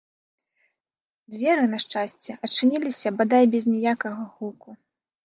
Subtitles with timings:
[1.35, 4.69] Дзверы, на шчасце, адчыніліся бадай без ніякага гуку.